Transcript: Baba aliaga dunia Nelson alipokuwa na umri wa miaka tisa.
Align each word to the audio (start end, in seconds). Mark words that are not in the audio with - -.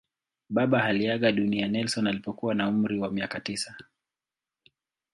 Baba 0.49 0.83
aliaga 0.83 1.31
dunia 1.31 1.67
Nelson 1.67 2.07
alipokuwa 2.07 2.55
na 2.55 2.69
umri 2.69 2.99
wa 2.99 3.11
miaka 3.11 3.39
tisa. 3.39 3.75